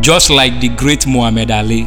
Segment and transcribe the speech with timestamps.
[0.00, 1.84] Just like the great Muhammad Ali,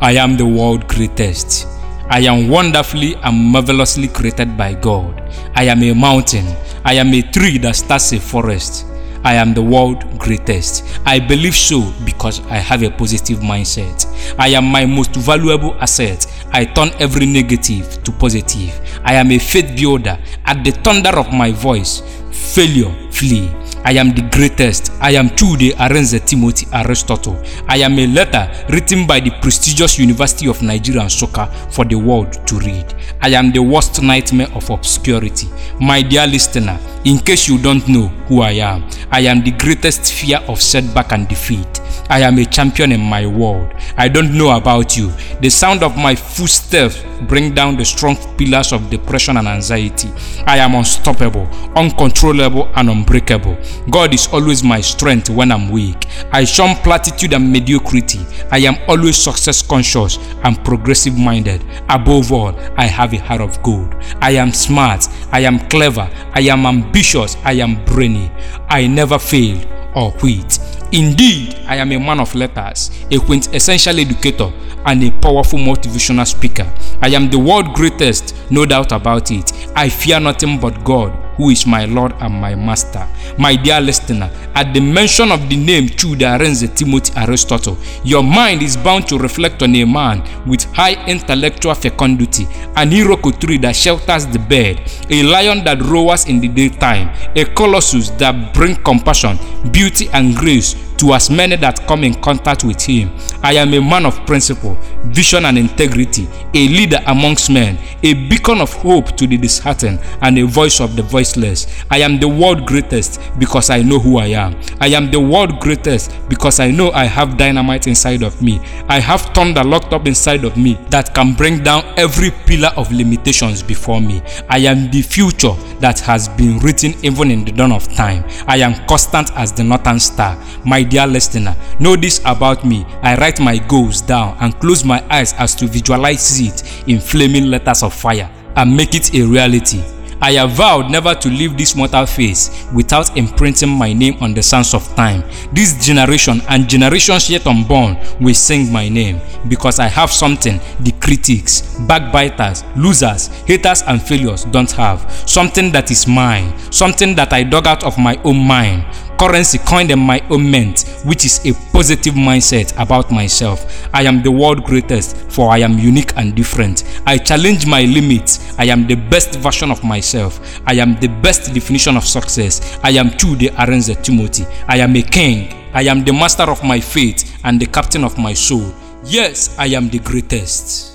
[0.00, 1.68] I am the world greatest.
[2.10, 5.22] I am wonderfully and marvelously created by God.
[5.54, 6.44] I am a mountain.
[6.84, 8.86] I am a tree that starts a forest.
[9.22, 10.84] I am the world greatest.
[11.06, 14.04] I believe so because I have a positive mindset.
[14.36, 16.26] I am my most valuable asset.
[16.50, 18.74] I turn every negative to positive.
[19.04, 20.18] I am a faith builder.
[20.44, 22.02] At the thunder of my voice,
[22.32, 23.48] failure flee.
[23.84, 24.92] I am the greatest.
[25.00, 27.36] I am Chude Arenze Timothy Aristotle.
[27.68, 32.46] I am a letter written by the prestigious University of Nigeria Nsukka for the world
[32.46, 32.94] to read.
[33.20, 35.48] I am the worst nightmare of obscurity.
[35.80, 40.12] My dear listener, in case you don't know who I am, I am the greatest
[40.12, 41.81] fear of setback and defeat.
[42.08, 43.72] I am a champion in my world.
[43.96, 45.12] I don't know about you.
[45.40, 50.10] The sound of my footsteps bring down the strong pillars of depression and anxiety.
[50.46, 51.46] I am unstoppable,
[51.76, 53.56] uncontrollable, and unbreakable.
[53.90, 56.06] God is always my strength when I'm weak.
[56.32, 58.20] I shun platitude and mediocrity.
[58.50, 61.64] I am always success conscious and progressive minded.
[61.88, 63.94] Above all, I have a heart of gold.
[64.20, 65.08] I am smart.
[65.30, 66.10] I am clever.
[66.34, 67.36] I am ambitious.
[67.44, 68.30] I am brainy.
[68.68, 69.58] I never fail
[69.94, 70.58] or quit.
[70.92, 74.52] Indeed, I am a man of letters, a quintessential educator,
[74.84, 76.70] and a powerful motivational speaker.
[77.00, 79.52] I am the world greatest, no doubt about it.
[79.74, 83.06] I fear nothing but God, who is my Lord and my Master.
[83.38, 88.62] My dear listener, at the mention of the name Chude Arenze Timothy Aristotle, your mind
[88.62, 92.44] is bound to reflect on a man with high intellectual fecundity,
[92.76, 97.44] an iroko tree that shelters the bed, a lion that roars in the daytime, a
[97.54, 99.38] colossus that brings compassion,
[99.72, 103.10] beauty, and grace to as many that come in contact with him.
[103.42, 108.60] I am a man of principle, vision, and integrity, a leader amongst men, a beacon
[108.60, 111.66] of hope to the disheartened, and a voice of the voiceless.
[111.90, 114.54] I am the world greatest because I know who I am.
[114.80, 118.60] I am the world greatest because I know I have dynamite inside of me.
[118.88, 122.92] I have thunder locked up inside of me that can bring down every pillar of
[122.92, 124.22] limitations before me.
[124.48, 128.24] I am the future that has been written even in the dawn of time.
[128.46, 130.38] I am constant as the northern star.
[130.64, 132.84] My dear listener, know this about me.
[133.00, 137.46] I write my goals down and close my eyes as to visualize it in flaming
[137.46, 139.82] letters of fire and make it a reality.
[140.20, 144.42] I have vowed never to leave this mortal phase without imprinting my name on the
[144.42, 145.24] sands of time.
[145.52, 150.92] This generation and generations yet unborn will sing my name because I have something the
[151.00, 155.10] critics, backbiters, losers, haters, and failures don't have.
[155.28, 158.84] Something that is mine, something that I dug out of my own mind
[159.22, 163.88] currency coined in my own mint, which is a positive mindset about myself.
[163.94, 166.82] I am the world greatest, for I am unique and different.
[167.06, 168.58] I challenge my limits.
[168.58, 170.60] I am the best version of myself.
[170.66, 172.80] I am the best definition of success.
[172.82, 174.44] I am Chude Arenze Timothy.
[174.66, 175.54] I am a king.
[175.72, 178.74] I am the master of my fate and the captain of my soul.
[179.04, 180.91] Yes, I am the greatest.